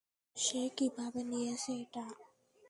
[0.35, 2.05] সে কীভাবে নিয়েছে এটা?